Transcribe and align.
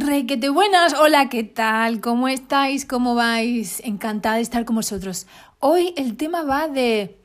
Requete 0.00 0.48
buenas, 0.48 0.94
hola, 0.94 1.28
¿qué 1.28 1.42
tal? 1.42 2.00
¿Cómo 2.00 2.28
estáis? 2.28 2.86
¿Cómo 2.86 3.16
vais? 3.16 3.80
Encantada 3.80 4.36
de 4.36 4.42
estar 4.42 4.64
con 4.64 4.76
vosotros. 4.76 5.26
Hoy 5.58 5.92
el 5.96 6.16
tema 6.16 6.42
va 6.42 6.68
de 6.68 7.18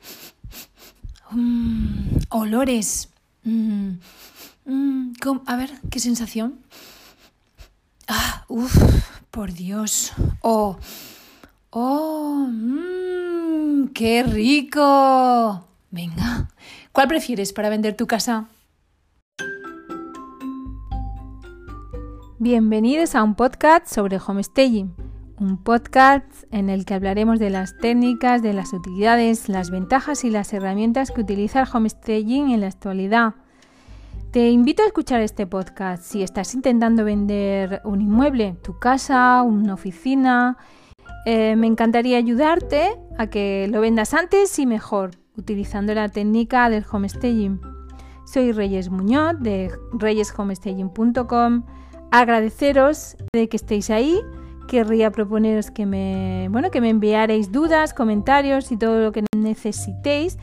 mm, 1.30 2.16
olores. 2.30 3.10
Mm, 3.44 3.92
mm, 4.64 5.12
a 5.46 5.56
ver, 5.56 5.70
¿qué 5.88 6.00
sensación? 6.00 6.58
Ah, 8.08 8.44
uff, 8.48 8.76
por 9.30 9.52
Dios. 9.52 10.12
Oh, 10.40 10.76
oh, 11.70 12.48
qué 13.94 14.24
rico. 14.24 15.64
Venga, 15.92 16.50
¿cuál 16.90 17.06
prefieres 17.06 17.52
para 17.52 17.68
vender 17.68 17.96
tu 17.96 18.08
casa? 18.08 18.48
Bienvenidos 22.44 23.14
a 23.14 23.22
un 23.22 23.36
podcast 23.36 23.86
sobre 23.86 24.18
homestaging, 24.18 24.94
un 25.40 25.56
podcast 25.64 26.26
en 26.50 26.68
el 26.68 26.84
que 26.84 26.92
hablaremos 26.92 27.38
de 27.38 27.48
las 27.48 27.74
técnicas, 27.78 28.42
de 28.42 28.52
las 28.52 28.74
utilidades, 28.74 29.48
las 29.48 29.70
ventajas 29.70 30.24
y 30.24 30.30
las 30.30 30.52
herramientas 30.52 31.10
que 31.10 31.22
utiliza 31.22 31.62
el 31.62 31.68
homestaging 31.72 32.50
en 32.50 32.60
la 32.60 32.66
actualidad. 32.66 33.32
Te 34.30 34.50
invito 34.50 34.82
a 34.82 34.86
escuchar 34.88 35.22
este 35.22 35.46
podcast 35.46 36.02
si 36.02 36.22
estás 36.22 36.54
intentando 36.54 37.02
vender 37.02 37.80
un 37.82 38.02
inmueble, 38.02 38.58
tu 38.62 38.78
casa, 38.78 39.40
una 39.40 39.72
oficina. 39.72 40.58
Eh, 41.24 41.56
me 41.56 41.66
encantaría 41.66 42.18
ayudarte 42.18 42.98
a 43.16 43.28
que 43.28 43.68
lo 43.70 43.80
vendas 43.80 44.12
antes 44.12 44.58
y 44.58 44.66
mejor, 44.66 45.12
utilizando 45.38 45.94
la 45.94 46.10
técnica 46.10 46.68
del 46.68 46.84
homestaging. 46.92 47.58
Soy 48.26 48.52
Reyes 48.52 48.90
Muñoz 48.90 49.40
de 49.40 49.72
reyeshomestaging.com 49.94 51.64
agradeceros 52.14 53.16
de 53.34 53.48
que 53.48 53.56
estéis 53.56 53.90
ahí. 53.90 54.20
Querría 54.68 55.10
proponeros 55.10 55.72
que 55.72 55.84
me, 55.84 56.48
bueno, 56.48 56.70
que 56.70 56.80
me 56.80 56.88
enviaréis 56.88 57.50
dudas, 57.50 57.92
comentarios 57.92 58.70
y 58.70 58.76
todo 58.76 59.00
lo 59.00 59.10
que 59.10 59.24
necesitéis. 59.36 60.38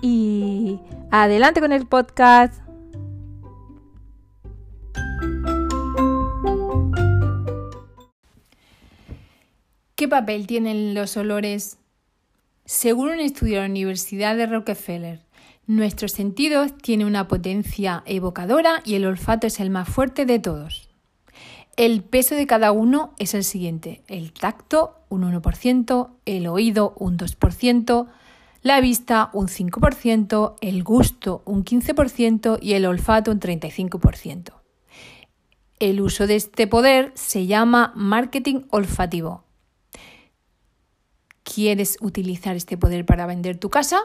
Y 0.00 0.78
adelante 1.10 1.60
con 1.60 1.72
el 1.72 1.86
podcast. 1.86 2.62
¿Qué 9.96 10.08
papel 10.08 10.46
tienen 10.46 10.94
los 10.94 11.16
olores? 11.16 11.78
Según 12.66 13.10
un 13.10 13.20
estudio 13.20 13.56
de 13.56 13.60
la 13.62 13.70
Universidad 13.70 14.36
de 14.36 14.46
Rockefeller, 14.46 15.20
Nuestros 15.66 16.12
sentidos 16.12 16.76
tienen 16.76 17.06
una 17.06 17.26
potencia 17.26 18.02
evocadora 18.04 18.82
y 18.84 18.96
el 18.96 19.06
olfato 19.06 19.46
es 19.46 19.60
el 19.60 19.70
más 19.70 19.88
fuerte 19.88 20.26
de 20.26 20.38
todos. 20.38 20.83
El 21.76 22.02
peso 22.02 22.34
de 22.34 22.46
cada 22.46 22.72
uno 22.72 23.14
es 23.18 23.34
el 23.34 23.44
siguiente. 23.44 24.02
El 24.06 24.32
tacto 24.32 25.00
un 25.08 25.22
1%, 25.22 26.10
el 26.24 26.46
oído 26.46 26.94
un 26.98 27.18
2%, 27.18 28.06
la 28.62 28.80
vista 28.80 29.30
un 29.32 29.48
5%, 29.48 30.54
el 30.60 30.84
gusto 30.84 31.42
un 31.44 31.64
15% 31.64 32.58
y 32.62 32.74
el 32.74 32.86
olfato 32.86 33.30
un 33.30 33.40
35%. 33.40 34.52
El 35.80 36.00
uso 36.00 36.26
de 36.26 36.36
este 36.36 36.66
poder 36.66 37.12
se 37.14 37.46
llama 37.46 37.92
marketing 37.96 38.62
olfativo. 38.70 39.44
¿Quieres 41.42 41.98
utilizar 42.00 42.56
este 42.56 42.78
poder 42.78 43.04
para 43.04 43.26
vender 43.26 43.58
tu 43.58 43.68
casa? 43.68 43.98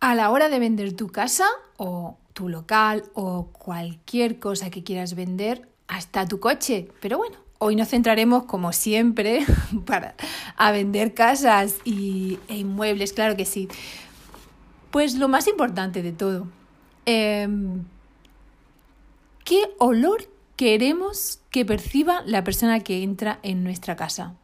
a 0.00 0.14
la 0.14 0.30
hora 0.30 0.48
de 0.48 0.58
vender 0.58 0.94
tu 0.94 1.08
casa 1.08 1.46
o 1.76 2.16
tu 2.36 2.50
local 2.50 3.04
o 3.14 3.46
cualquier 3.46 4.38
cosa 4.38 4.68
que 4.68 4.84
quieras 4.84 5.14
vender, 5.14 5.66
hasta 5.88 6.28
tu 6.28 6.38
coche. 6.38 6.88
Pero 7.00 7.16
bueno, 7.16 7.38
hoy 7.58 7.76
nos 7.76 7.88
centraremos 7.88 8.44
como 8.44 8.74
siempre 8.74 9.46
para 9.86 10.14
a 10.56 10.70
vender 10.70 11.14
casas 11.14 11.76
y, 11.84 12.38
e 12.48 12.58
inmuebles, 12.58 13.14
claro 13.14 13.38
que 13.38 13.46
sí. 13.46 13.68
Pues 14.90 15.14
lo 15.14 15.28
más 15.28 15.48
importante 15.48 16.02
de 16.02 16.12
todo, 16.12 16.46
em, 17.06 17.84
¿qué 19.42 19.62
olor 19.78 20.28
queremos 20.56 21.40
que 21.50 21.64
perciba 21.64 22.20
la 22.26 22.44
persona 22.44 22.80
que 22.80 23.02
entra 23.02 23.38
en 23.42 23.64
nuestra 23.64 23.96
casa? 23.96 24.34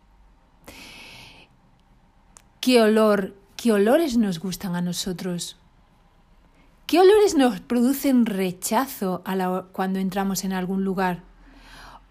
¿Qué 2.60 2.80
olor 2.80 3.34
¿Qué 3.62 3.70
olores 3.70 4.16
nos 4.16 4.40
gustan 4.40 4.74
a 4.74 4.80
nosotros? 4.80 5.56
¿Qué 6.92 7.00
olores 7.00 7.34
nos 7.34 7.58
producen 7.58 8.26
rechazo 8.26 9.24
cuando 9.72 9.98
entramos 9.98 10.44
en 10.44 10.52
algún 10.52 10.84
lugar? 10.84 11.22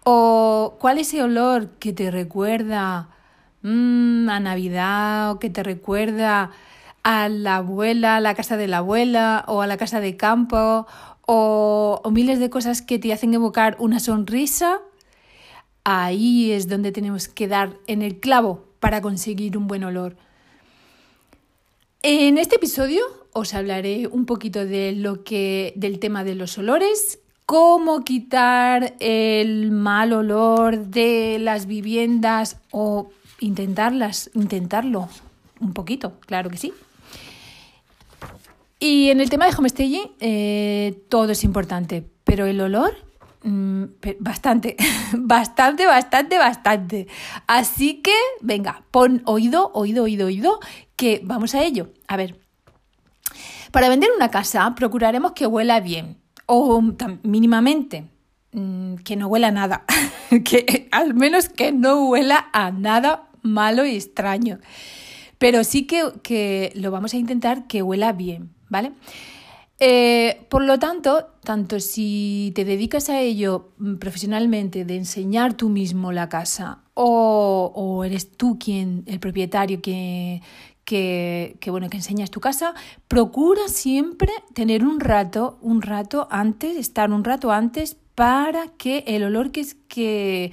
¿O 0.02 0.76
cuál 0.80 0.98
es 0.98 1.06
ese 1.06 1.22
olor 1.22 1.68
que 1.78 1.92
te 1.92 2.10
recuerda 2.10 3.08
mm, 3.62 4.28
a 4.28 4.40
Navidad 4.40 5.30
o 5.30 5.38
que 5.38 5.50
te 5.50 5.62
recuerda 5.62 6.50
a 7.04 7.28
la 7.28 7.58
abuela, 7.58 8.16
a 8.16 8.20
la 8.20 8.34
casa 8.34 8.56
de 8.56 8.66
la 8.66 8.78
abuela 8.78 9.44
o 9.46 9.62
a 9.62 9.68
la 9.68 9.76
casa 9.76 10.00
de 10.00 10.16
campo 10.16 10.88
o, 11.26 12.00
o 12.02 12.10
miles 12.10 12.40
de 12.40 12.50
cosas 12.50 12.82
que 12.82 12.98
te 12.98 13.12
hacen 13.12 13.34
evocar 13.34 13.76
una 13.78 14.00
sonrisa? 14.00 14.80
Ahí 15.84 16.50
es 16.50 16.66
donde 16.66 16.90
tenemos 16.90 17.28
que 17.28 17.46
dar 17.46 17.74
en 17.86 18.02
el 18.02 18.18
clavo 18.18 18.64
para 18.80 19.00
conseguir 19.00 19.56
un 19.56 19.68
buen 19.68 19.84
olor. 19.84 20.16
En 22.04 22.36
este 22.36 22.56
episodio 22.56 23.04
os 23.32 23.54
hablaré 23.54 24.08
un 24.08 24.26
poquito 24.26 24.66
de 24.66 24.90
lo 24.90 25.22
que 25.22 25.72
del 25.76 26.00
tema 26.00 26.24
de 26.24 26.34
los 26.34 26.58
olores, 26.58 27.20
cómo 27.46 28.02
quitar 28.02 28.94
el 28.98 29.70
mal 29.70 30.12
olor 30.12 30.86
de 30.86 31.38
las 31.38 31.66
viviendas 31.66 32.56
o 32.72 33.12
intentarlas, 33.38 34.30
intentarlo 34.34 35.08
un 35.60 35.74
poquito, 35.74 36.14
claro 36.26 36.50
que 36.50 36.56
sí. 36.56 36.72
Y 38.80 39.10
en 39.10 39.20
el 39.20 39.30
tema 39.30 39.46
de 39.46 39.54
homestaging 39.56 40.10
eh, 40.18 41.04
todo 41.08 41.30
es 41.30 41.44
importante, 41.44 42.02
pero 42.24 42.46
el 42.46 42.60
olor 42.60 42.96
bastante, 43.42 44.76
bastante, 45.12 45.86
bastante, 45.86 46.38
bastante. 46.38 47.06
Así 47.46 48.02
que, 48.02 48.14
venga, 48.40 48.84
pon 48.90 49.22
oído, 49.24 49.70
oído, 49.74 50.04
oído, 50.04 50.26
oído 50.26 50.60
que 50.96 51.20
vamos 51.24 51.54
a 51.54 51.62
ello. 51.62 51.92
A 52.08 52.16
ver, 52.16 52.40
para 53.70 53.88
vender 53.88 54.10
una 54.14 54.30
casa 54.30 54.74
procuraremos 54.74 55.32
que 55.32 55.46
huela 55.46 55.80
bien 55.80 56.18
o 56.46 56.82
mínimamente 57.22 58.08
mm, 58.52 58.96
que 58.96 59.16
no 59.16 59.28
huela 59.28 59.50
nada, 59.50 59.84
que 60.44 60.88
al 60.92 61.14
menos 61.14 61.48
que 61.48 61.72
no 61.72 62.08
huela 62.08 62.48
a 62.52 62.70
nada 62.70 63.28
malo 63.42 63.84
y 63.84 63.96
extraño. 63.96 64.58
Pero 65.38 65.64
sí 65.64 65.86
que, 65.86 66.04
que 66.22 66.72
lo 66.76 66.90
vamos 66.92 67.14
a 67.14 67.16
intentar 67.16 67.66
que 67.66 67.82
huela 67.82 68.12
bien, 68.12 68.50
¿vale? 68.68 68.92
Eh, 69.84 70.46
por 70.48 70.62
lo 70.62 70.78
tanto, 70.78 71.26
tanto 71.42 71.80
si 71.80 72.52
te 72.54 72.64
dedicas 72.64 73.08
a 73.08 73.18
ello 73.18 73.72
profesionalmente, 73.98 74.84
de 74.84 74.94
enseñar 74.94 75.54
tú 75.54 75.70
mismo 75.70 76.12
la 76.12 76.28
casa, 76.28 76.84
o, 76.94 78.04
eres 78.06 78.30
tú 78.30 78.60
quien, 78.60 79.02
el 79.06 79.18
propietario, 79.18 79.82
que, 79.82 80.40
que, 80.84 81.58
bueno, 81.66 81.90
que 81.90 81.96
enseñas 81.96 82.30
tu 82.30 82.38
casa, 82.38 82.74
procura 83.08 83.66
siempre 83.66 84.30
tener 84.54 84.84
un 84.84 85.00
rato, 85.00 85.58
un 85.62 85.82
rato 85.82 86.28
antes, 86.30 86.76
estar 86.76 87.10
un 87.10 87.24
rato 87.24 87.50
antes 87.50 87.96
para 88.14 88.68
que 88.78 89.02
el 89.08 89.24
olor 89.24 89.50
que, 89.50 89.66
que, 89.88 90.52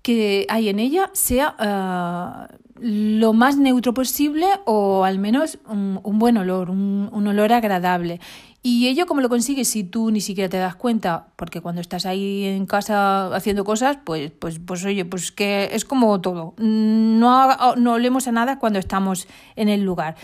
que 0.00 0.46
hay 0.48 0.70
en 0.70 0.78
ella 0.78 1.10
sea 1.12 1.54
ah, 1.58 2.48
lo 2.80 3.34
más 3.34 3.58
neutro 3.58 3.92
posible 3.92 4.46
o 4.64 5.04
al 5.04 5.18
menos 5.18 5.58
un, 5.68 6.00
buen 6.18 6.38
olor, 6.38 6.70
un 6.70 7.26
olor 7.26 7.52
agradable. 7.52 8.18
Y 8.64 8.86
ello 8.86 9.06
cómo 9.06 9.20
lo 9.20 9.28
consigues 9.28 9.68
si 9.68 9.82
tú 9.82 10.12
ni 10.12 10.20
siquiera 10.20 10.48
te 10.48 10.56
das 10.56 10.76
cuenta, 10.76 11.26
porque 11.34 11.60
cuando 11.60 11.80
estás 11.80 12.06
ahí 12.06 12.44
en 12.44 12.64
casa 12.66 13.34
haciendo 13.34 13.64
cosas, 13.64 13.98
pues, 14.04 14.30
pues, 14.30 14.60
pues 14.64 14.84
oye, 14.84 15.04
pues 15.04 15.32
que 15.32 15.70
es 15.72 15.84
como 15.84 16.20
todo. 16.20 16.54
No, 16.58 17.74
no 17.74 17.92
olemos 17.92 18.28
a 18.28 18.32
nada 18.32 18.60
cuando 18.60 18.78
estamos 18.78 19.26
en 19.56 19.68
el 19.68 19.82
lugar. 19.82 20.14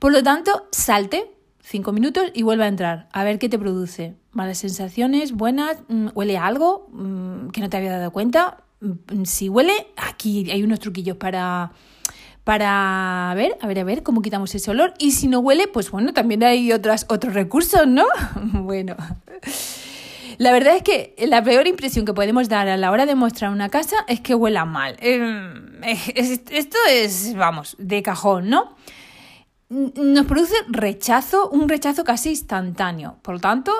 Por 0.00 0.12
lo 0.12 0.24
tanto, 0.24 0.66
salte 0.72 1.30
cinco 1.60 1.92
minutos 1.92 2.32
y 2.34 2.42
vuelve 2.42 2.64
a 2.64 2.68
entrar, 2.68 3.08
a 3.12 3.22
ver 3.22 3.38
qué 3.38 3.48
te 3.48 3.58
produce. 3.58 4.16
Malas 4.32 4.58
sensaciones, 4.58 5.32
buenas, 5.32 5.78
mm, 5.88 6.08
huele 6.14 6.36
algo 6.36 6.88
mm, 6.90 7.48
que 7.50 7.60
no 7.60 7.68
te 7.68 7.76
había 7.76 7.96
dado 7.96 8.10
cuenta. 8.10 8.64
Mm, 8.80 9.24
si 9.24 9.48
huele, 9.48 9.72
aquí 9.96 10.50
hay 10.50 10.64
unos 10.64 10.80
truquillos 10.80 11.16
para 11.16 11.72
para 12.48 13.30
ver, 13.36 13.58
a 13.60 13.66
ver, 13.66 13.78
a 13.80 13.84
ver 13.84 14.02
cómo 14.02 14.22
quitamos 14.22 14.54
ese 14.54 14.70
olor. 14.70 14.94
Y 14.98 15.10
si 15.10 15.28
no 15.28 15.40
huele, 15.40 15.68
pues 15.68 15.90
bueno, 15.90 16.14
también 16.14 16.42
hay 16.42 16.72
otras, 16.72 17.04
otros 17.10 17.34
recursos, 17.34 17.86
¿no? 17.86 18.06
bueno. 18.36 18.96
La 20.38 20.50
verdad 20.50 20.76
es 20.76 20.82
que 20.82 21.14
la 21.28 21.44
peor 21.44 21.66
impresión 21.66 22.06
que 22.06 22.14
podemos 22.14 22.48
dar 22.48 22.66
a 22.70 22.78
la 22.78 22.90
hora 22.90 23.04
de 23.04 23.14
mostrar 23.14 23.50
una 23.50 23.68
casa 23.68 23.96
es 24.06 24.20
que 24.20 24.34
huela 24.34 24.64
mal. 24.64 24.96
Em, 25.00 25.82
esto 25.82 26.78
es, 26.90 27.34
vamos, 27.36 27.76
de 27.78 28.02
cajón, 28.02 28.48
¿no? 28.48 28.74
Nos 29.68 30.24
produce 30.24 30.54
rechazo, 30.68 31.50
un 31.50 31.68
rechazo 31.68 32.02
casi 32.02 32.30
instantáneo. 32.30 33.18
Por 33.20 33.34
lo 33.34 33.40
tanto, 33.40 33.72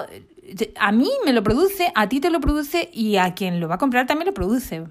A 0.79 0.93
mí 0.93 1.09
me 1.25 1.33
lo 1.33 1.43
produce, 1.43 1.91
a 1.95 2.07
ti 2.11 2.21
te 2.21 2.29
lo 2.29 2.41
produce 2.41 2.91
y 2.93 3.17
a 3.17 3.35
quien 3.35 3.61
lo 3.61 3.69
va 3.69 3.77
a 3.77 3.79
comprar 3.79 4.07
también 4.07 4.27
lo 4.27 4.35
produce. 4.35 4.85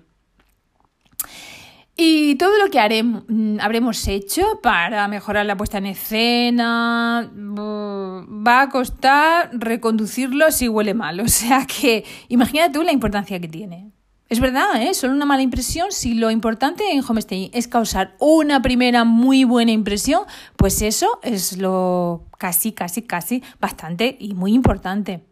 Y 1.99 2.35
todo 2.35 2.55
lo 2.59 2.69
que 2.69 3.03
mm, 3.03 3.59
habremos 3.59 4.07
hecho 4.07 4.59
para 4.61 5.07
mejorar 5.07 5.47
la 5.47 5.57
puesta 5.57 5.79
en 5.79 5.87
escena 5.87 7.27
va 7.35 8.61
a 8.61 8.69
costar 8.69 9.49
reconducirlo 9.53 10.51
si 10.51 10.69
huele 10.69 10.93
mal. 10.93 11.19
O 11.19 11.27
sea 11.27 11.65
que 11.65 12.05
imagínate 12.29 12.73
tú 12.73 12.83
la 12.83 12.91
importancia 12.91 13.39
que 13.39 13.47
tiene. 13.47 13.91
Es 14.29 14.39
verdad, 14.39 14.81
¿eh? 14.81 14.93
solo 14.93 15.13
una 15.13 15.25
mala 15.25 15.41
impresión. 15.41 15.91
Si 15.91 16.13
lo 16.13 16.29
importante 16.29 16.83
en 16.91 17.03
homestay 17.07 17.49
es 17.53 17.67
causar 17.67 18.15
una 18.19 18.61
primera 18.61 19.03
muy 19.03 19.43
buena 19.43 19.71
impresión, 19.71 20.23
pues 20.55 20.83
eso 20.83 21.19
es 21.23 21.57
lo 21.57 22.25
casi, 22.37 22.73
casi, 22.73 23.01
casi 23.01 23.41
bastante 23.59 24.17
y 24.19 24.35
muy 24.35 24.53
importante. 24.53 25.23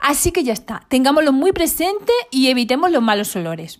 Así 0.00 0.30
que 0.30 0.44
ya 0.44 0.52
está, 0.52 0.84
tengámoslo 0.88 1.32
muy 1.32 1.52
presente 1.52 2.12
y 2.30 2.48
evitemos 2.48 2.90
los 2.90 3.02
malos 3.02 3.34
olores 3.34 3.78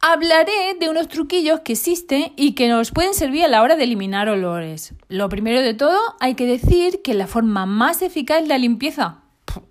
hablaré 0.00 0.76
de 0.78 0.88
unos 0.88 1.08
truquillos 1.08 1.60
que 1.60 1.72
existen 1.72 2.32
y 2.36 2.52
que 2.52 2.68
nos 2.68 2.92
pueden 2.92 3.14
servir 3.14 3.44
a 3.44 3.48
la 3.48 3.62
hora 3.62 3.76
de 3.76 3.84
eliminar 3.84 4.28
olores. 4.28 4.94
Lo 5.08 5.28
primero 5.28 5.60
de 5.60 5.74
todo, 5.74 5.98
hay 6.20 6.34
que 6.34 6.46
decir 6.46 7.02
que 7.02 7.14
la 7.14 7.26
forma 7.26 7.66
más 7.66 8.02
eficaz 8.02 8.42
es 8.42 8.48
la 8.48 8.58
limpieza. 8.58 9.18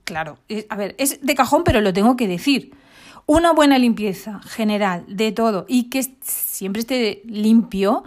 claro, 0.03 0.38
a 0.69 0.75
ver, 0.75 0.95
es 0.97 1.21
de 1.21 1.35
cajón, 1.35 1.63
pero 1.63 1.81
lo 1.81 1.94
tengo 1.94 2.18
que 2.18 2.27
decir. 2.27 2.71
Una 3.25 3.51
buena 3.51 3.77
limpieza 3.77 4.39
general 4.41 5.03
de 5.07 5.33
todo 5.33 5.65
y 5.68 5.89
que 5.89 6.03
siempre 6.21 6.80
esté 6.80 7.21
limpio 7.25 8.03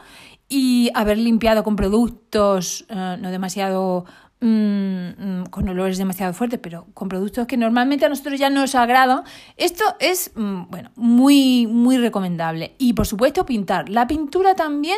y 0.50 0.90
haber 0.94 1.16
limpiado 1.16 1.64
con 1.64 1.76
productos 1.76 2.84
eh, 2.90 3.16
no 3.18 3.30
demasiado 3.30 4.04
Mm, 4.42 5.10
mm, 5.18 5.44
con 5.50 5.68
olores 5.68 5.98
demasiado 5.98 6.32
fuertes, 6.32 6.58
pero 6.62 6.86
con 6.94 7.10
productos 7.10 7.46
que 7.46 7.58
normalmente 7.58 8.06
a 8.06 8.08
nosotros 8.08 8.40
ya 8.40 8.48
nos 8.48 8.74
agradan, 8.74 9.22
esto 9.58 9.84
es 9.98 10.30
mm, 10.34 10.62
bueno, 10.70 10.90
muy, 10.96 11.66
muy 11.66 11.98
recomendable. 11.98 12.74
Y 12.78 12.94
por 12.94 13.06
supuesto, 13.06 13.44
pintar. 13.44 13.90
La 13.90 14.06
pintura 14.06 14.54
también 14.54 14.96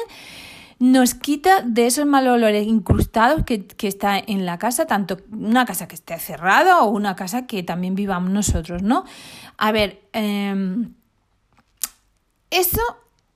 nos 0.79 1.15
quita 1.15 1.63
de 1.63 1.87
esos 1.87 2.07
malos 2.07 2.35
olores 2.35 2.69
incrustados 2.69 3.45
que, 3.45 3.67
que, 3.67 3.89
está 3.89 4.17
en 4.17 4.47
la 4.47 4.59
casa, 4.59 4.87
tanto 4.87 5.19
una 5.33 5.65
casa 5.65 5.89
que 5.89 5.97
esté 5.97 6.19
cerrada 6.21 6.83
o 6.83 6.91
una 6.91 7.17
casa 7.17 7.47
que 7.47 7.65
también 7.65 7.97
vivamos 7.97 8.31
nosotros, 8.31 8.83
¿no? 8.83 9.05
A 9.59 9.73
ver, 9.73 10.03
em, 10.13 10.95
eso 12.51 12.81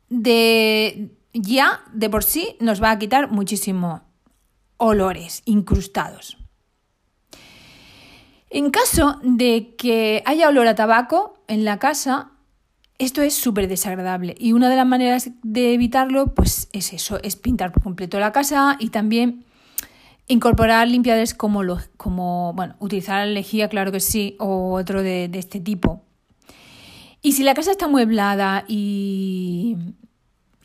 de 0.08 1.15
ya 1.40 1.80
de 1.92 2.10
por 2.10 2.24
sí 2.24 2.56
nos 2.60 2.82
va 2.82 2.90
a 2.90 2.98
quitar 2.98 3.30
muchísimo 3.30 4.02
olores 4.78 5.42
incrustados. 5.44 6.38
En 8.50 8.70
caso 8.70 9.18
de 9.22 9.74
que 9.76 10.22
haya 10.24 10.48
olor 10.48 10.66
a 10.66 10.74
tabaco 10.74 11.42
en 11.48 11.64
la 11.64 11.78
casa, 11.78 12.32
esto 12.98 13.20
es 13.22 13.34
súper 13.34 13.68
desagradable 13.68 14.34
y 14.38 14.52
una 14.52 14.70
de 14.70 14.76
las 14.76 14.86
maneras 14.86 15.30
de 15.42 15.74
evitarlo 15.74 16.34
pues 16.34 16.68
es 16.72 16.92
eso, 16.92 17.18
es 17.22 17.36
pintar 17.36 17.72
por 17.72 17.82
completo 17.82 18.18
la 18.18 18.32
casa 18.32 18.76
y 18.78 18.90
también 18.90 19.44
incorporar 20.28 20.88
limpiadores 20.88 21.34
como, 21.34 21.62
como 21.96 22.52
bueno, 22.54 22.76
utilizar 22.78 23.26
lejía, 23.28 23.68
claro 23.68 23.92
que 23.92 24.00
sí, 24.00 24.36
o 24.38 24.72
otro 24.72 25.02
de, 25.02 25.28
de 25.28 25.38
este 25.38 25.60
tipo. 25.60 26.02
Y 27.22 27.32
si 27.32 27.42
la 27.42 27.54
casa 27.54 27.72
está 27.72 27.88
mueblada 27.88 28.64
y, 28.68 29.76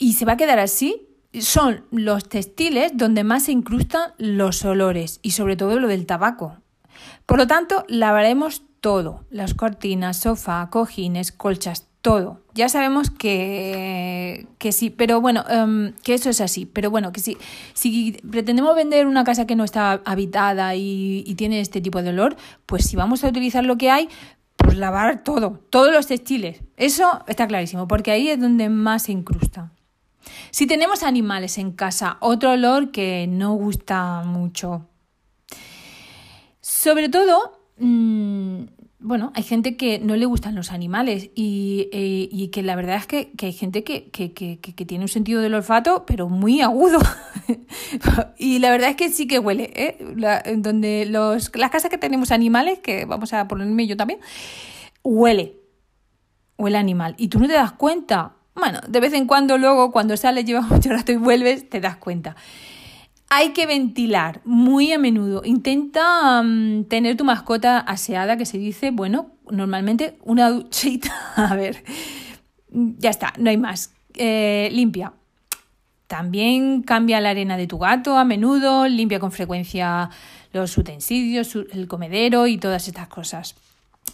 y 0.01 0.13
se 0.13 0.25
va 0.25 0.33
a 0.33 0.37
quedar 0.37 0.57
así, 0.57 1.07
son 1.39 1.85
los 1.91 2.27
textiles 2.27 2.93
donde 2.95 3.23
más 3.23 3.43
se 3.43 3.51
incrustan 3.51 4.13
los 4.17 4.65
olores 4.65 5.19
y 5.21 5.31
sobre 5.31 5.55
todo 5.55 5.79
lo 5.79 5.87
del 5.87 6.07
tabaco. 6.07 6.57
Por 7.27 7.37
lo 7.37 7.45
tanto, 7.45 7.85
lavaremos 7.87 8.63
todo, 8.79 9.25
las 9.29 9.53
cortinas, 9.53 10.17
sofá, 10.17 10.67
cojines, 10.71 11.31
colchas, 11.31 11.87
todo. 12.01 12.41
Ya 12.55 12.67
sabemos 12.67 13.11
que, 13.11 14.47
que 14.57 14.71
sí, 14.71 14.89
pero 14.89 15.21
bueno, 15.21 15.45
em, 15.47 15.93
que 16.03 16.15
eso 16.15 16.31
es 16.31 16.41
así. 16.41 16.65
Pero 16.65 16.89
bueno, 16.89 17.11
que 17.11 17.19
sí, 17.21 17.37
si 17.75 18.13
pretendemos 18.27 18.75
vender 18.75 19.05
una 19.05 19.23
casa 19.23 19.45
que 19.45 19.55
no 19.55 19.63
está 19.63 20.01
habitada 20.03 20.73
y, 20.73 21.23
y 21.27 21.35
tiene 21.35 21.59
este 21.59 21.79
tipo 21.79 22.01
de 22.01 22.09
olor, 22.09 22.37
pues 22.65 22.85
si 22.85 22.95
vamos 22.95 23.23
a 23.23 23.27
utilizar 23.27 23.63
lo 23.63 23.77
que 23.77 23.91
hay, 23.91 24.09
pues 24.57 24.77
lavar 24.77 25.23
todo, 25.23 25.59
todos 25.69 25.93
los 25.93 26.07
textiles. 26.07 26.63
Eso 26.75 27.23
está 27.27 27.45
clarísimo, 27.45 27.87
porque 27.87 28.09
ahí 28.09 28.29
es 28.29 28.39
donde 28.39 28.67
más 28.69 29.03
se 29.03 29.11
incrusta. 29.11 29.71
Si 30.51 30.67
tenemos 30.67 31.03
animales 31.03 31.57
en 31.57 31.71
casa, 31.71 32.17
otro 32.19 32.51
olor 32.51 32.91
que 32.91 33.27
no 33.27 33.53
gusta 33.53 34.23
mucho. 34.23 34.87
Sobre 36.61 37.09
todo, 37.09 37.59
mm, 37.77 38.63
bueno, 39.03 39.31
hay 39.33 39.41
gente 39.41 39.77
que 39.77 39.97
no 39.97 40.15
le 40.15 40.25
gustan 40.25 40.53
los 40.53 40.71
animales 40.71 41.31
y, 41.33 41.89
eh, 41.91 42.49
que 42.51 42.61
la 42.61 42.75
verdad 42.75 42.97
es 42.97 43.07
que, 43.07 43.31
hay 43.41 43.51
gente 43.51 43.83
que, 43.83 44.11
tiene 44.85 45.03
un 45.03 45.07
sentido 45.07 45.41
del 45.41 45.55
olfato, 45.55 46.05
pero 46.05 46.29
muy 46.29 46.61
agudo. 46.61 46.99
y 48.37 48.59
la 48.59 48.69
verdad 48.69 48.91
es 48.91 48.95
que 48.95 49.09
sí 49.09 49.27
que 49.27 49.39
huele. 49.39 49.71
¿eh? 49.75 49.97
donde 50.57 51.07
los, 51.07 51.51
las 51.55 51.71
casas 51.71 51.89
que 51.89 51.97
tenemos 51.97 52.31
animales, 52.31 52.79
que 52.79 53.05
vamos 53.05 53.33
a 53.33 53.47
ponerme 53.47 53.87
yo 53.87 53.97
también, 53.97 54.19
huele. 55.03 55.55
Huele 56.59 56.77
animal. 56.77 57.15
Y 57.17 57.29
tú 57.29 57.39
no 57.39 57.47
te 57.47 57.53
das 57.53 57.71
cuenta. 57.71 58.35
Bueno, 58.55 58.79
de 58.87 58.99
vez 58.99 59.13
en 59.13 59.27
cuando 59.27 59.57
luego 59.57 59.91
cuando 59.91 60.17
sales, 60.17 60.45
llevas 60.45 60.67
mucho 60.69 60.89
rato 60.89 61.11
y 61.11 61.17
vuelves, 61.17 61.69
te 61.69 61.79
das 61.79 61.97
cuenta. 61.97 62.35
Hay 63.29 63.53
que 63.53 63.65
ventilar 63.65 64.41
muy 64.43 64.91
a 64.91 64.97
menudo. 64.97 65.41
Intenta 65.45 66.41
mm, 66.43 66.85
tener 66.85 67.15
tu 67.15 67.23
mascota 67.23 67.79
aseada, 67.79 68.35
que 68.35 68.45
se 68.45 68.57
dice, 68.57 68.91
bueno, 68.91 69.31
normalmente 69.49 70.17
una 70.23 70.49
duchita. 70.51 71.11
a 71.35 71.55
ver, 71.55 71.83
ya 72.69 73.09
está, 73.09 73.33
no 73.37 73.49
hay 73.49 73.57
más. 73.57 73.93
Eh, 74.15 74.69
limpia. 74.73 75.13
También 76.07 76.83
cambia 76.83 77.21
la 77.21 77.29
arena 77.29 77.55
de 77.55 77.67
tu 77.67 77.77
gato 77.77 78.17
a 78.17 78.25
menudo, 78.25 78.85
limpia 78.85 79.21
con 79.21 79.31
frecuencia 79.31 80.09
los 80.51 80.77
utensilios, 80.77 81.55
el 81.55 81.87
comedero 81.87 82.47
y 82.47 82.57
todas 82.57 82.89
estas 82.89 83.07
cosas. 83.07 83.55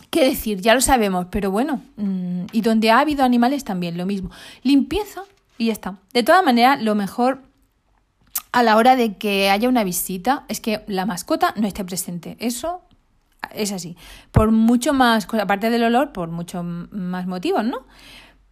¿Qué 0.10 0.26
decir? 0.26 0.62
Ya 0.62 0.74
lo 0.74 0.82
sabemos, 0.82 1.28
pero 1.30 1.52
bueno, 1.52 1.82
mm, 1.98 2.46
y 2.52 2.62
donde 2.62 2.92
ha 2.92 3.00
habido 3.00 3.24
animales 3.24 3.64
también 3.64 3.98
lo 3.98 4.06
mismo. 4.06 4.30
Limpieza 4.64 5.24
y 5.58 5.68
ya 5.68 5.74
está. 5.74 5.98
De 6.14 6.24
todas 6.24 6.44
maneras, 6.44 6.82
lo 6.82 6.96
mejor 6.96 7.42
a 8.52 8.64
la 8.64 8.78
hora 8.78 8.96
de 8.96 9.18
que 9.18 9.50
haya 9.50 9.70
una 9.70 9.84
visita 9.84 10.46
es 10.48 10.62
que 10.62 10.84
la 10.88 11.06
mascota 11.06 11.54
no 11.58 11.68
esté 11.68 11.84
presente. 11.84 12.38
Eso 12.40 12.82
es 13.54 13.72
así. 13.72 13.98
Por 14.32 14.52
mucho 14.52 14.94
más, 14.94 15.28
aparte 15.34 15.70
del 15.70 15.84
olor, 15.84 16.14
por 16.14 16.30
muchos 16.30 16.64
más 16.64 17.28
motivos, 17.28 17.64
¿no? 17.66 17.86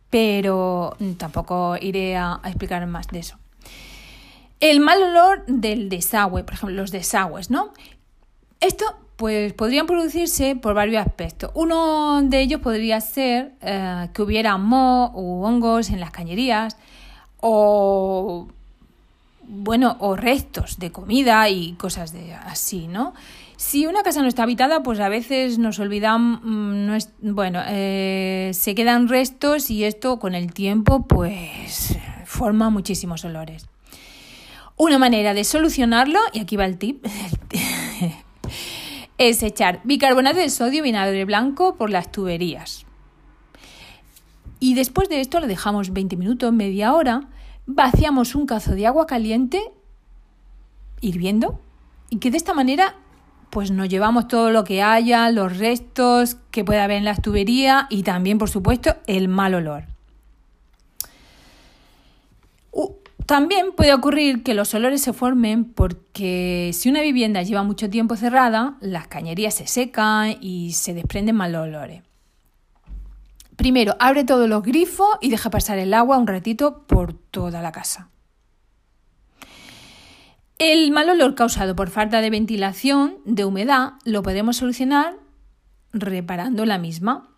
Pero 0.09 0.95
tampoco 1.17 1.77
iré 1.79 2.17
a 2.17 2.39
explicar 2.43 2.85
más 2.87 3.07
de 3.07 3.19
eso. 3.19 3.37
El 4.59 4.79
mal 4.79 5.01
olor 5.01 5.45
del 5.47 5.89
desagüe, 5.89 6.43
por 6.43 6.53
ejemplo, 6.53 6.75
los 6.75 6.91
desagües, 6.91 7.49
¿no? 7.49 7.73
Esto 8.59 8.85
pues 9.15 9.53
podrían 9.53 9.85
producirse 9.85 10.55
por 10.55 10.73
varios 10.73 11.05
aspectos. 11.05 11.51
Uno 11.53 12.21
de 12.23 12.41
ellos 12.41 12.61
podría 12.61 12.99
ser 13.01 13.53
eh, 13.61 14.09
que 14.13 14.21
hubiera 14.21 14.57
moho 14.57 15.11
u 15.13 15.43
hongos 15.43 15.89
en 15.89 15.99
las 15.99 16.11
cañerías 16.11 16.77
o 17.39 18.47
bueno, 19.47 19.95
o 19.99 20.15
restos 20.15 20.79
de 20.79 20.91
comida 20.91 21.47
y 21.49 21.73
cosas 21.73 22.11
de 22.11 22.33
así, 22.33 22.87
¿no? 22.87 23.13
Si 23.57 23.85
una 23.87 24.03
casa 24.03 24.21
no 24.21 24.27
está 24.27 24.43
habitada, 24.43 24.83
pues 24.83 24.99
a 24.99 25.07
veces 25.07 25.59
nos 25.59 25.79
olvidamos, 25.79 26.41
mm, 26.43 26.85
no 26.85 26.95
es, 26.95 27.09
bueno, 27.21 27.61
eh, 27.67 28.51
se 28.53 28.75
quedan 28.75 29.07
restos 29.07 29.69
y 29.69 29.85
esto 29.85 30.19
con 30.19 30.35
el 30.35 30.53
tiempo, 30.53 31.05
pues 31.07 31.97
forma 32.25 32.69
muchísimos 32.69 33.23
olores. 33.23 33.67
Una 34.77 34.97
manera 34.97 35.33
de 35.33 35.45
solucionarlo, 35.45 36.19
y 36.33 36.41
aquí 36.41 36.57
va 36.57 36.65
el 36.65 36.77
tip, 36.77 37.05
es 39.17 39.43
echar 39.43 39.81
bicarbonato 39.83 40.39
de 40.39 40.49
sodio 40.49 40.79
y 40.79 40.81
vinagre 40.81 41.25
blanco 41.25 41.75
por 41.75 41.89
las 41.89 42.11
tuberías. 42.11 42.85
Y 44.59 44.73
después 44.73 45.09
de 45.09 45.21
esto 45.21 45.39
lo 45.39 45.47
dejamos 45.47 45.93
20 45.93 46.17
minutos, 46.17 46.51
media 46.53 46.93
hora, 46.93 47.27
vaciamos 47.65 48.35
un 48.35 48.45
cazo 48.45 48.71
de 48.73 48.87
agua 48.87 49.05
caliente 49.05 49.71
hirviendo 51.01 51.59
y 52.09 52.17
que 52.17 52.31
de 52.31 52.37
esta 52.37 52.53
manera 52.53 52.95
pues 53.49 53.71
nos 53.71 53.87
llevamos 53.87 54.27
todo 54.27 54.51
lo 54.51 54.63
que 54.63 54.81
haya, 54.81 55.29
los 55.31 55.57
restos 55.57 56.35
que 56.51 56.65
pueda 56.65 56.83
haber 56.83 56.97
en 56.97 57.05
las 57.05 57.21
tuberías 57.21 57.85
y 57.89 58.03
también 58.03 58.37
por 58.37 58.49
supuesto 58.49 58.95
el 59.07 59.27
mal 59.27 59.53
olor. 59.53 59.94
También 63.25 63.71
puede 63.71 63.93
ocurrir 63.93 64.43
que 64.43 64.53
los 64.53 64.73
olores 64.75 65.01
se 65.01 65.11
formen 65.11 65.65
porque 65.65 66.69
si 66.73 66.89
una 66.89 67.01
vivienda 67.01 67.41
lleva 67.41 67.63
mucho 67.63 67.89
tiempo 67.89 68.15
cerrada, 68.15 68.77
las 68.81 69.07
cañerías 69.07 69.55
se 69.55 69.65
secan 69.65 70.37
y 70.41 70.73
se 70.73 70.93
desprenden 70.93 71.35
malos 71.35 71.63
olores. 71.63 72.03
Primero, 73.55 73.95
abre 73.99 74.25
todos 74.25 74.47
los 74.47 74.61
grifos 74.61 75.07
y 75.21 75.29
deja 75.29 75.49
pasar 75.49 75.79
el 75.79 75.93
agua 75.93 76.17
un 76.17 76.27
ratito 76.27 76.83
por 76.85 77.13
toda 77.13 77.63
la 77.63 77.71
casa. 77.71 78.09
El 80.59 80.91
mal 80.91 81.09
olor 81.09 81.33
causado 81.35 81.75
por 81.75 81.89
falta 81.89 82.21
de 82.21 82.29
ventilación, 82.29 83.17
de 83.25 83.43
humedad, 83.43 83.93
lo 84.03 84.21
podemos 84.21 84.57
solucionar 84.57 85.15
reparando 85.93 86.65
la 86.65 86.77
misma. 86.77 87.29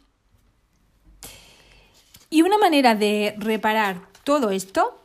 Y 2.30 2.42
una 2.42 2.58
manera 2.58 2.94
de 2.94 3.36
reparar 3.38 4.02
todo 4.24 4.50
esto 4.50 5.02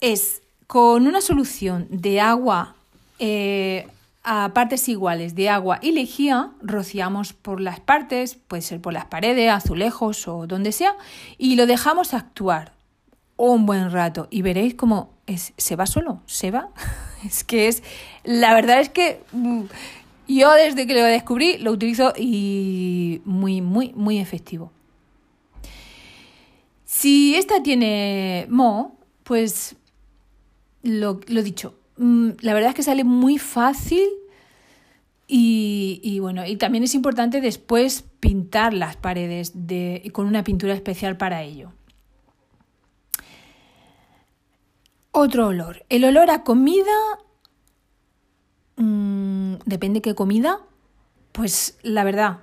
es 0.00 0.42
con 0.66 1.06
una 1.06 1.20
solución 1.20 1.86
de 1.90 2.20
agua 2.20 2.74
eh, 3.18 3.88
a 4.24 4.52
partes 4.52 4.88
iguales 4.88 5.36
de 5.36 5.48
agua 5.48 5.78
y 5.80 5.92
lejía, 5.92 6.50
rociamos 6.60 7.32
por 7.32 7.60
las 7.60 7.78
partes, 7.78 8.34
puede 8.34 8.62
ser 8.62 8.80
por 8.80 8.92
las 8.92 9.04
paredes, 9.04 9.50
azulejos 9.50 10.26
o 10.26 10.48
donde 10.48 10.72
sea, 10.72 10.96
y 11.38 11.54
lo 11.54 11.66
dejamos 11.66 12.12
actuar 12.12 12.72
un 13.36 13.66
buen 13.66 13.92
rato 13.92 14.26
y 14.30 14.42
veréis 14.42 14.74
cómo 14.74 15.10
se 15.56 15.76
va 15.76 15.86
solo, 15.86 16.22
se 16.26 16.50
va. 16.50 16.70
es 17.24 17.44
que 17.44 17.68
es, 17.68 17.84
la 18.24 18.54
verdad 18.54 18.80
es 18.80 18.88
que 18.88 19.20
mm, 19.30 19.62
yo 20.26 20.52
desde 20.54 20.88
que 20.88 20.94
lo 20.94 21.04
descubrí 21.04 21.58
lo 21.58 21.70
utilizo 21.70 22.12
y 22.16 23.22
muy, 23.24 23.60
muy, 23.60 23.92
muy 23.94 24.18
efectivo. 24.18 24.72
Si 26.84 27.36
esta 27.36 27.62
tiene 27.62 28.46
mo, 28.48 28.96
pues 29.22 29.76
lo, 30.86 31.20
lo 31.26 31.42
dicho, 31.42 31.78
mm, 31.98 32.30
la 32.40 32.54
verdad 32.54 32.70
es 32.70 32.76
que 32.76 32.82
sale 32.82 33.04
muy 33.04 33.38
fácil 33.38 34.08
y, 35.28 36.00
y, 36.02 36.20
bueno, 36.20 36.46
y 36.46 36.56
también 36.56 36.84
es 36.84 36.94
importante 36.94 37.40
después 37.40 38.04
pintar 38.20 38.72
las 38.72 38.96
paredes 38.96 39.52
de, 39.54 40.08
con 40.12 40.26
una 40.26 40.44
pintura 40.44 40.72
especial 40.74 41.16
para 41.16 41.42
ello. 41.42 41.72
Otro 45.10 45.48
olor. 45.48 45.84
El 45.88 46.04
olor 46.04 46.30
a 46.30 46.44
comida. 46.44 46.92
Mmm, 48.76 49.54
depende 49.64 50.02
qué 50.02 50.14
comida. 50.14 50.60
Pues 51.32 51.78
la 51.82 52.04
verdad, 52.04 52.40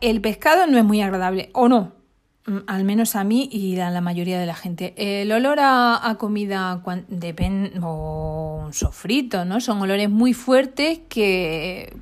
el 0.00 0.20
pescado 0.20 0.66
no 0.66 0.78
es 0.78 0.84
muy 0.84 1.00
agradable, 1.00 1.50
o 1.52 1.68
no, 1.68 1.92
mm, 1.94 1.95
al 2.66 2.84
menos 2.84 3.16
a 3.16 3.24
mí 3.24 3.48
y 3.50 3.78
a 3.80 3.90
la 3.90 4.00
mayoría 4.00 4.38
de 4.38 4.46
la 4.46 4.54
gente. 4.54 4.94
El 4.96 5.32
olor 5.32 5.58
a, 5.60 6.16
comida 6.18 6.82
depende, 7.08 7.72
o 7.82 8.62
un 8.66 8.72
sofrito, 8.72 9.44
¿no? 9.44 9.60
Son 9.60 9.80
olores 9.80 10.08
muy 10.10 10.32
fuertes 10.32 11.00
que 11.08 11.96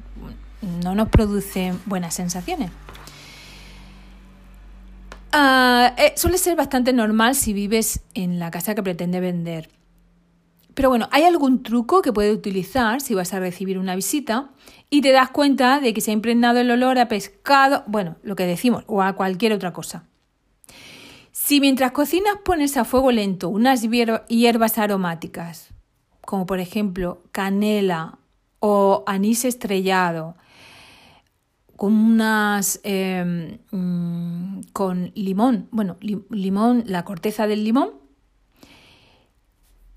no 0.82 0.94
nos 0.94 1.08
producen 1.08 1.80
buenas 1.86 2.14
sensaciones. 2.14 2.70
Uh, 5.32 5.90
suele 6.14 6.38
ser 6.38 6.56
bastante 6.56 6.92
normal 6.92 7.34
si 7.34 7.52
vives 7.52 8.02
en 8.14 8.38
la 8.38 8.50
casa 8.50 8.74
que 8.74 8.82
pretende 8.82 9.20
vender. 9.20 9.68
Pero 10.74 10.88
bueno, 10.88 11.08
hay 11.10 11.22
algún 11.22 11.62
truco 11.62 12.02
que 12.02 12.12
puedes 12.12 12.36
utilizar 12.36 13.00
si 13.00 13.14
vas 13.14 13.32
a 13.32 13.40
recibir 13.40 13.78
una 13.78 13.94
visita 13.94 14.50
y 14.90 15.00
te 15.00 15.12
das 15.12 15.30
cuenta 15.30 15.80
de 15.80 15.94
que 15.94 16.00
se 16.00 16.10
ha 16.10 16.14
impregnado 16.14 16.60
el 16.60 16.70
olor 16.70 16.98
a 16.98 17.08
pescado, 17.08 17.84
bueno, 17.86 18.16
lo 18.22 18.36
que 18.36 18.44
decimos, 18.44 18.84
o 18.86 19.02
a 19.02 19.14
cualquier 19.14 19.52
otra 19.52 19.72
cosa. 19.72 20.04
Si 21.46 21.60
mientras 21.60 21.92
cocinas 21.92 22.38
pones 22.42 22.78
a 22.78 22.86
fuego 22.86 23.12
lento 23.12 23.50
unas 23.50 23.82
hierbas 23.82 24.78
aromáticas, 24.78 25.74
como 26.22 26.46
por 26.46 26.58
ejemplo 26.58 27.22
canela 27.32 28.18
o 28.60 29.04
anís 29.06 29.44
estrellado, 29.44 30.36
con 31.76 31.92
unas 31.92 32.80
em, 32.82 33.58
mm, 33.70 34.62
con 34.72 35.12
limón, 35.14 35.68
bueno, 35.70 35.98
limón, 36.00 36.84
la 36.86 37.04
corteza 37.04 37.46
del 37.46 37.62
limón. 37.62 37.90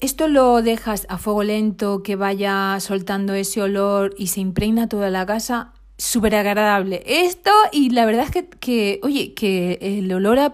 Esto 0.02 0.28
lo 0.28 0.62
dejas 0.62 1.06
a 1.08 1.18
fuego 1.18 1.44
lento, 1.44 2.04
que 2.04 2.18
vaya 2.18 2.78
soltando 2.82 3.34
ese 3.36 3.62
olor 3.62 4.14
y 4.18 4.28
se 4.28 4.42
impregna 4.42 4.90
toda 4.90 5.10
la 5.10 5.26
casa. 5.26 5.72
Súper 5.98 6.36
agradable. 6.36 7.04
Esto, 7.06 7.52
y 7.72 7.92
la 7.92 8.06
verdad 8.06 8.26
es 8.26 8.32
que, 8.32 8.50
que 8.50 9.00
oye, 9.02 9.34
que 9.34 9.80
el 9.80 10.12
olor 10.12 10.40
a, 10.40 10.52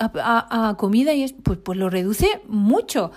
a, 0.00 0.74
comida 0.78 1.14
y 1.14 1.22
es, 1.22 1.32
pues, 1.32 1.58
pues 1.58 1.78
lo 1.78 1.90
reduce 1.90 2.40
mucho. 2.48 3.12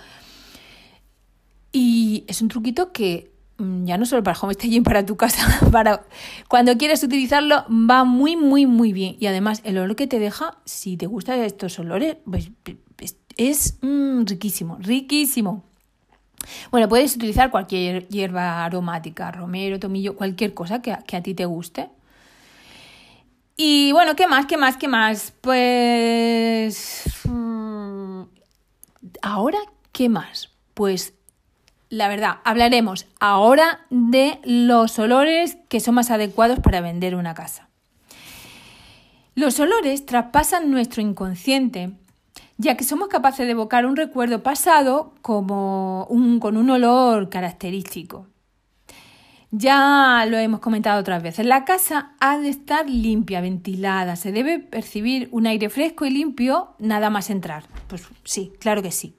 Y 1.72 2.24
es 2.26 2.42
un 2.42 2.48
truquito 2.48 2.92
que 2.92 3.30
Mm, 3.60 3.84
ya 3.84 3.98
no 3.98 4.06
solo 4.06 4.22
para 4.22 4.38
home 4.40 4.54
staging, 4.54 4.82
para 4.90 5.04
tu 5.04 5.16
casa, 5.16 5.46
para 5.70 6.02
cuando 6.48 6.76
quieres 6.78 7.02
utilizarlo, 7.04 7.64
va 7.68 8.04
muy, 8.04 8.36
muy, 8.36 8.66
muy 8.66 8.92
bien. 8.92 9.16
Y 9.20 9.26
además, 9.26 9.60
el 9.64 9.78
olor 9.78 9.96
que 9.96 10.06
te 10.06 10.18
deja, 10.18 10.56
si 10.64 10.96
te 10.96 11.06
gustan 11.06 11.40
estos 11.40 11.78
olores, 11.78 12.16
pues 12.24 12.50
es 13.36 13.78
mm, 13.82 14.24
riquísimo, 14.24 14.78
riquísimo. 14.80 15.64
Bueno, 16.70 16.88
puedes 16.88 17.14
utilizar 17.14 17.50
cualquier 17.50 18.08
hierba 18.08 18.64
aromática, 18.64 19.30
romero, 19.30 19.78
tomillo, 19.78 20.16
cualquier 20.16 20.54
cosa 20.54 20.80
que, 20.80 20.96
que 21.06 21.16
a 21.18 21.22
ti 21.22 21.34
te 21.34 21.44
guste. 21.44 21.90
Y 23.62 23.92
bueno, 23.92 24.16
¿qué 24.16 24.26
más? 24.26 24.46
¿Qué 24.46 24.56
más? 24.56 24.78
¿Qué 24.78 24.88
más? 24.88 25.34
Pues... 25.42 27.02
Mm, 27.28 28.22
ahora, 29.20 29.58
¿qué 29.92 30.08
más? 30.08 30.48
Pues 30.72 31.12
la 31.90 32.08
verdad, 32.08 32.38
hablaremos 32.44 33.06
ahora 33.20 33.80
de 33.90 34.38
los 34.44 34.98
olores 34.98 35.58
que 35.68 35.80
son 35.80 35.96
más 35.96 36.10
adecuados 36.10 36.58
para 36.60 36.80
vender 36.80 37.14
una 37.14 37.34
casa. 37.34 37.68
Los 39.34 39.60
olores 39.60 40.06
traspasan 40.06 40.70
nuestro 40.70 41.02
inconsciente, 41.02 41.90
ya 42.56 42.78
que 42.78 42.84
somos 42.84 43.08
capaces 43.08 43.44
de 43.44 43.52
evocar 43.52 43.84
un 43.84 43.96
recuerdo 43.96 44.42
pasado 44.42 45.12
como 45.20 46.06
un, 46.06 46.40
con 46.40 46.56
un 46.56 46.70
olor 46.70 47.28
característico. 47.28 48.26
Ya 49.52 50.24
lo 50.28 50.38
hemos 50.38 50.60
comentado 50.60 51.00
otras 51.00 51.24
veces, 51.24 51.44
la 51.44 51.64
casa 51.64 52.12
ha 52.20 52.38
de 52.38 52.48
estar 52.48 52.88
limpia, 52.88 53.40
ventilada, 53.40 54.14
se 54.14 54.30
debe 54.30 54.60
percibir 54.60 55.28
un 55.32 55.46
aire 55.48 55.68
fresco 55.68 56.06
y 56.06 56.10
limpio 56.10 56.68
nada 56.78 57.10
más 57.10 57.30
entrar. 57.30 57.64
Pues 57.88 58.06
sí, 58.22 58.52
claro 58.60 58.80
que 58.80 58.92
sí. 58.92 59.16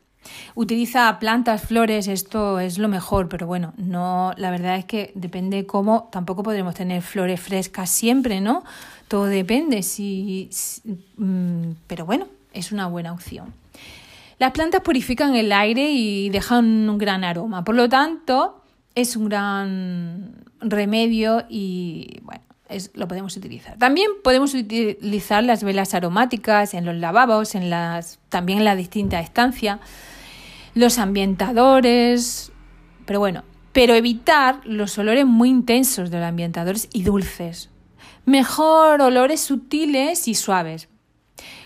Utiliza 0.55 1.19
plantas, 1.19 1.63
flores, 1.63 2.07
esto 2.07 2.59
es 2.59 2.77
lo 2.77 2.88
mejor, 2.88 3.27
pero 3.27 3.45
bueno, 3.45 3.73
no, 3.75 4.33
la 4.38 4.51
verdad 4.51 4.77
es 4.77 4.85
que 4.85 5.11
depende 5.15 5.65
cómo, 5.65 6.07
tampoco 6.11 6.43
podremos 6.43 6.75
tener 6.75 7.01
flores 7.01 7.41
frescas 7.41 7.89
siempre, 7.89 8.39
¿no? 8.39 8.63
Todo 9.09 9.25
depende, 9.25 9.83
si, 9.83 10.50
mm, 11.17 11.71
pero 11.88 12.05
bueno, 12.05 12.27
es 12.53 12.71
una 12.71 12.88
buena 12.88 13.11
opción. 13.11 13.53
Las 14.39 14.51
plantas 14.51 14.81
purifican 14.81 15.35
el 15.35 15.51
aire 15.51 15.91
y 15.91 16.29
dejan 16.29 16.89
un 16.89 16.97
gran 16.97 17.23
aroma, 17.23 17.63
por 17.63 17.75
lo 17.75 17.89
tanto, 17.89 18.61
es 18.95 19.15
un 19.15 19.29
gran 19.29 20.43
remedio 20.60 21.45
y 21.50 22.19
bueno, 22.24 22.41
es, 22.69 22.91
lo 22.93 23.07
podemos 23.07 23.36
utilizar. 23.38 23.77
También 23.77 24.10
podemos 24.24 24.53
utilizar 24.53 25.43
las 25.43 25.63
velas 25.63 25.93
aromáticas 25.93 26.74
en 26.74 26.86
los 26.86 26.95
lavabos, 26.95 27.55
en 27.55 27.69
las, 27.69 28.19
también 28.29 28.60
en 28.60 28.65
la 28.65 28.75
distinta 28.75 29.19
estancia 29.19 29.79
los 30.74 31.00
ambientadores, 31.00 32.51
pero 33.05 33.19
bueno, 33.19 33.43
pero 33.74 33.93
evitar 33.93 34.62
los 34.65 34.98
olores 34.98 35.25
muy 35.25 35.50
intensos 35.50 36.10
de 36.10 36.19
los 36.19 36.27
ambientadores 36.27 36.89
y 36.93 37.03
dulces. 37.03 37.69
Mejor 38.25 39.01
olores 39.01 39.41
sutiles 39.41 40.27
y 40.27 40.36
suaves. 40.36 40.88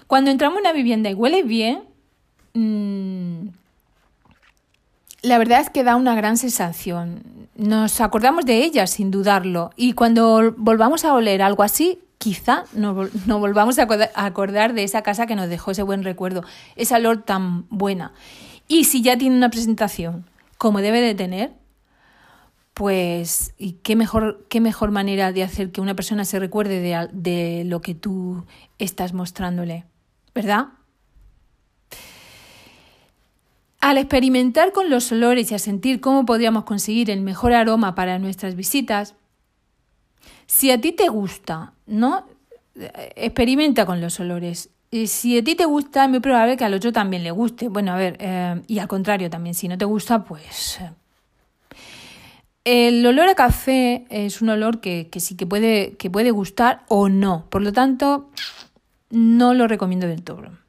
Cuando 0.07 0.31
entramos 0.31 0.57
en 0.57 0.61
una 0.61 0.73
vivienda 0.73 1.09
y 1.09 1.13
huele 1.13 1.43
bien, 1.43 1.83
mmm, 2.53 3.49
la 5.25 5.37
verdad 5.37 5.59
es 5.59 5.69
que 5.69 5.83
da 5.83 5.95
una 5.95 6.15
gran 6.15 6.37
sensación. 6.37 7.23
Nos 7.55 7.99
acordamos 7.99 8.45
de 8.45 8.63
ella 8.63 8.85
sin 8.85 9.11
dudarlo 9.11 9.71
y 9.75 9.93
cuando 9.93 10.53
volvamos 10.57 11.03
a 11.03 11.13
oler 11.13 11.41
algo 11.41 11.63
así, 11.63 11.99
quizá 12.17 12.65
nos, 12.73 13.09
volvamos 13.25 13.79
a 13.79 13.87
acordar 14.15 14.73
de 14.73 14.83
esa 14.83 15.01
casa 15.01 15.25
que 15.25 15.35
nos 15.35 15.49
dejó 15.49 15.71
ese 15.71 15.83
buen 15.83 16.03
recuerdo, 16.03 16.43
esa 16.75 16.97
olor 16.97 17.23
tan 17.23 17.67
buena. 17.69 18.13
Y 18.67 18.85
si 18.85 19.01
ya 19.01 19.17
tiene 19.17 19.35
una 19.35 19.49
presentación 19.49 20.25
como 20.57 20.81
debe 20.81 21.01
de 21.01 21.15
tener, 21.15 21.51
pues 22.73 23.53
y 23.57 23.73
qué 23.83 23.95
mejor, 23.95 24.45
qué 24.49 24.61
mejor 24.61 24.91
manera 24.91 25.31
de 25.31 25.43
hacer 25.43 25.71
que 25.71 25.81
una 25.81 25.95
persona 25.95 26.25
se 26.25 26.39
recuerde 26.39 26.81
de, 26.81 27.09
de 27.13 27.63
lo 27.65 27.81
que 27.81 27.95
tú 27.95 28.45
estás 28.79 29.13
mostrándole, 29.13 29.85
¿verdad? 30.35 30.67
Al 33.85 33.99
experimentar 33.99 34.71
con 34.71 34.89
los 34.89 35.11
olores 35.11 35.51
y 35.51 35.53
a 35.53 35.59
sentir 35.59 36.01
cómo 36.01 36.25
podríamos 36.25 36.63
conseguir 36.63 37.11
el 37.11 37.21
mejor 37.21 37.53
aroma 37.53 37.93
para 37.93 38.17
nuestras 38.17 38.55
visitas, 38.55 39.13
si 40.47 40.71
a 40.71 40.81
ti 40.81 40.91
te 40.91 41.07
gusta, 41.07 41.73
¿no? 41.85 42.25
Experimenta 43.15 43.85
con 43.85 44.01
los 44.01 44.19
olores 44.19 44.71
si 45.05 45.37
a 45.37 45.43
ti 45.43 45.53
te 45.53 45.65
gusta, 45.65 46.05
es 46.05 46.09
muy 46.09 46.19
probable 46.19 46.57
que 46.57 46.63
al 46.63 46.73
otro 46.73 46.91
también 46.91 47.23
le 47.23 47.29
guste. 47.29 47.67
Bueno, 47.67 47.91
a 47.91 47.97
ver, 47.97 48.17
eh, 48.19 48.59
y 48.65 48.79
al 48.79 48.87
contrario 48.87 49.29
también, 49.29 49.53
si 49.53 49.67
no 49.67 49.77
te 49.77 49.85
gusta, 49.85 50.23
pues... 50.23 50.79
Eh. 50.81 50.91
El 52.63 53.05
olor 53.05 53.27
a 53.27 53.35
café 53.35 54.05
es 54.09 54.41
un 54.41 54.49
olor 54.49 54.81
que, 54.81 55.09
que 55.11 55.19
sí 55.19 55.35
que 55.35 55.45
puede, 55.45 55.95
que 55.97 56.09
puede 56.09 56.31
gustar 56.31 56.81
o 56.87 57.07
no. 57.09 57.45
Por 57.51 57.61
lo 57.61 57.71
tanto, 57.71 58.31
no 59.11 59.53
lo 59.53 59.67
recomiendo 59.67 60.07
del 60.07 60.23
todo. 60.23 60.64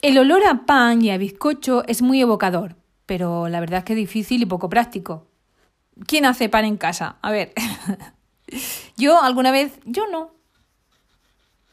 El 0.00 0.16
olor 0.16 0.46
a 0.46 0.64
pan 0.64 1.02
y 1.02 1.10
a 1.10 1.18
bizcocho 1.18 1.82
es 1.88 2.02
muy 2.02 2.20
evocador, 2.20 2.76
pero 3.04 3.48
la 3.48 3.58
verdad 3.58 3.80
es 3.80 3.84
que 3.84 3.94
es 3.94 3.98
difícil 3.98 4.42
y 4.42 4.46
poco 4.46 4.68
práctico. 4.68 5.26
¿Quién 6.06 6.24
hace 6.24 6.48
pan 6.48 6.64
en 6.64 6.76
casa? 6.76 7.16
A 7.20 7.32
ver, 7.32 7.52
yo 8.96 9.20
alguna 9.20 9.50
vez, 9.50 9.72
yo 9.84 10.06
no. 10.06 10.30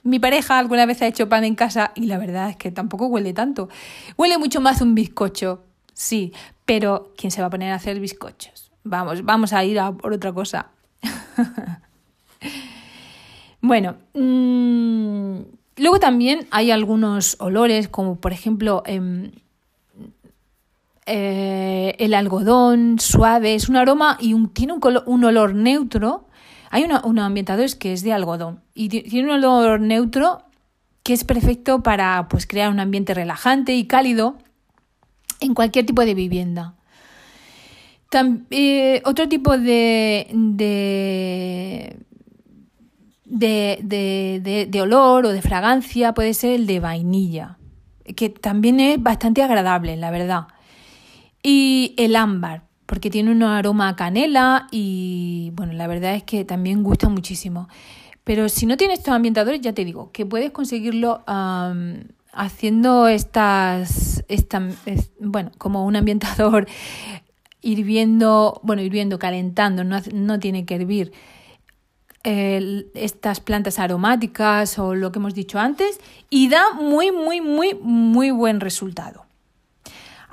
Mi 0.01 0.17
pareja 0.17 0.57
alguna 0.57 0.87
vez 0.87 1.03
ha 1.03 1.07
hecho 1.07 1.29
pan 1.29 1.43
en 1.43 1.53
casa 1.53 1.91
y 1.93 2.07
la 2.07 2.17
verdad 2.17 2.49
es 2.49 2.57
que 2.57 2.71
tampoco 2.71 3.05
huele 3.05 3.31
tanto. 3.33 3.69
Huele 4.17 4.39
mucho 4.39 4.59
más 4.59 4.81
un 4.81 4.95
bizcocho, 4.95 5.63
sí, 5.93 6.33
pero 6.65 7.13
¿quién 7.15 7.29
se 7.29 7.41
va 7.41 7.47
a 7.47 7.51
poner 7.51 7.71
a 7.73 7.75
hacer 7.75 7.99
bizcochos? 7.99 8.71
Vamos, 8.83 9.23
vamos 9.23 9.53
a 9.53 9.63
ir 9.63 9.79
a 9.79 9.91
por 9.91 10.13
otra 10.13 10.33
cosa. 10.33 10.71
bueno, 13.61 13.97
mmm, 14.13 15.41
luego 15.77 15.99
también 15.99 16.47
hay 16.51 16.71
algunos 16.71 17.37
olores, 17.39 17.87
como 17.87 18.15
por 18.15 18.33
ejemplo 18.33 18.83
em, 18.85 19.31
eh, 21.05 21.95
el 21.99 22.13
algodón 22.13 22.99
suave, 22.99 23.55
es 23.55 23.69
un 23.69 23.75
aroma 23.75 24.17
y 24.19 24.33
un, 24.33 24.49
tiene 24.49 24.73
un, 24.73 24.81
un, 25.05 25.23
olor 25.23 25.53
neutro. 25.53 26.25
Hay 26.71 26.83
unos 26.83 27.03
ambientadores 27.03 27.75
que 27.75 27.93
es 27.93 28.03
de 28.03 28.13
algodón 28.13 28.61
y 28.73 28.89
tiene 28.89 29.29
un 29.29 29.45
olor 29.45 29.79
neutro 29.79 30.43
que 31.03 31.13
es 31.13 31.23
perfecto 31.23 31.83
para 31.83 32.27
pues, 32.29 32.47
crear 32.47 32.71
un 32.71 32.79
ambiente 32.79 33.13
relajante 33.13 33.75
y 33.75 33.85
cálido 33.85 34.37
en 35.39 35.53
cualquier 35.53 35.85
tipo 35.85 36.03
de 36.03 36.15
vivienda. 36.15 36.73
Eh, 38.49 39.01
otro 39.03 39.27
tipo 39.27 39.57
de, 39.57 40.27
de, 40.31 41.97
de, 43.35 44.67
de, 44.69 44.81
olor 44.81 45.25
o 45.25 45.29
de 45.29 45.41
fragancia 45.41 46.13
puede 46.13 46.33
ser 46.33 46.53
el 46.53 46.67
de 46.67 46.79
vainilla, 46.79 47.57
que 48.15 48.29
también 48.29 48.79
es 48.79 49.01
bastante 49.01 49.43
agradable, 49.43 49.97
la 49.97 50.09
verdad. 50.09 50.47
Y 51.43 51.93
el 51.97 52.15
ámbar, 52.15 52.63
porque 52.85 53.09
tiene 53.09 53.31
un 53.31 53.43
aroma 53.43 53.89
a 53.89 53.95
canela 53.95 54.67
y 54.71 55.51
bueno, 55.53 55.73
la 55.73 55.87
verdad 55.87 56.15
es 56.15 56.23
que 56.23 56.45
también 56.45 56.81
gusta 56.81 57.09
muchísimo. 57.09 57.67
Pero 58.23 58.47
si 58.47 58.65
no 58.65 58.77
tienes 58.77 58.99
estos 58.99 59.13
ambientadores, 59.13 59.61
ya 59.61 59.73
te 59.73 59.83
digo, 59.83 60.11
que 60.11 60.25
puedes 60.25 60.51
conseguirlo 60.51 61.23
haciendo 62.31 63.07
estas, 63.07 64.23
bueno, 65.19 65.51
como 65.57 65.85
un 65.85 65.95
ambientador 65.97 66.67
hirviendo, 67.61 68.61
bueno, 68.63 68.81
hirviendo, 68.81 69.19
calentando, 69.19 69.83
no, 69.83 69.99
no 70.13 70.39
tiene 70.39 70.65
que 70.65 70.75
hervir 70.75 71.11
estas 72.25 73.39
plantas 73.39 73.77
aromáticas 73.77 74.79
o 74.79 74.95
lo 74.95 75.11
que 75.11 75.19
hemos 75.19 75.35
dicho 75.35 75.59
antes 75.59 75.99
y 76.29 76.49
da 76.49 76.73
muy, 76.73 77.11
muy, 77.11 77.39
muy, 77.39 77.75
muy 77.75 78.31
buen 78.31 78.59
resultado. 78.59 79.25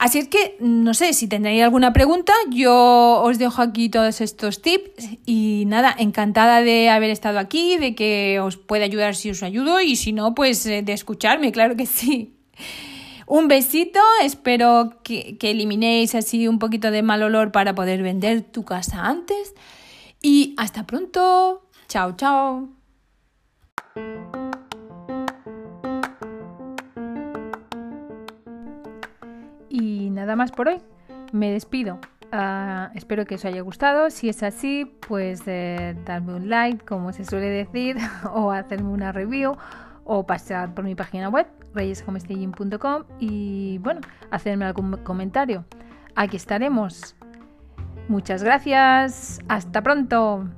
Así 0.03 0.19
es 0.19 0.27
que, 0.27 0.57
no 0.59 0.95
sé, 0.95 1.13
si 1.13 1.29
tendréis 1.29 1.63
alguna 1.63 1.93
pregunta, 1.93 2.33
yo 2.51 3.23
os 3.23 3.39
dejo 3.39 3.63
aquí 3.63 3.89
todos 3.89 4.21
estos 4.21 4.61
tips 4.61 5.11
y 5.27 5.65
nada, 5.69 5.95
encantada 5.97 6.61
de 6.63 6.91
haber 6.91 7.11
estado 7.11 7.39
aquí, 7.39 7.77
de 7.77 7.95
que 7.95 8.41
os 8.41 8.57
pueda 8.57 8.85
ayudar 8.85 9.15
si 9.15 9.31
os 9.31 9.45
ayudo 9.45 9.81
y 9.81 9.95
si 9.95 10.13
no, 10.13 10.35
pues 10.35 10.67
eh, 10.67 10.83
de 10.83 10.93
escucharme, 10.93 11.53
claro 11.53 11.77
que 11.77 11.87
sí. 11.87 12.35
Un 13.27 13.47
besito, 13.47 14.01
espero 14.23 14.99
que, 15.05 15.39
que 15.39 15.53
eliminéis 15.53 16.17
así 16.17 16.49
un 16.49 16.59
poquito 16.59 16.91
de 16.91 17.03
mal 17.03 17.23
olor 17.23 17.53
para 17.53 17.75
poder 17.75 18.03
vender 18.03 18.43
tu 18.43 18.65
casa 18.65 19.07
antes 19.07 19.55
y 20.21 20.55
hasta 20.57 20.85
pronto. 20.85 21.63
Chao, 21.93 22.13
chao. 22.17 22.69
Y 29.69 30.09
nada 30.09 30.35
más 30.35 30.53
por 30.53 30.69
hoy. 30.69 30.81
Me 31.33 31.53
despido. 31.53 31.99
Uh, 32.33 32.89
espero 32.95 33.27
que 33.27 33.35
os 33.35 33.45
haya 33.45 33.61
gustado. 33.61 34.09
Si 34.09 34.31
es 34.31 34.43
así, 34.43 34.87
pues 35.07 35.43
eh, 35.45 35.95
darme 36.07 36.33
un 36.33 36.49
like, 36.49 36.83
como 36.87 37.13
se 37.13 37.27
suele 37.27 37.51
decir, 37.51 37.99
o 38.33 38.53
hacerme 38.53 38.89
una 38.89 39.13
review, 39.13 39.59
o 40.05 40.25
pasar 40.25 40.75
por 40.75 40.87
mi 40.87 40.95
página 40.95 41.29
web, 41.29 41.47
reyeshomestaging.com, 41.75 43.03
y 43.21 43.77
bueno, 43.83 44.01
hacerme 44.31 44.65
algún 44.65 44.97
comentario. 45.05 45.67
Aquí 46.15 46.39
estaremos. 46.39 47.17
Muchas 48.09 48.43
gracias. 48.43 49.41
Hasta 49.47 49.83
pronto. 49.83 50.49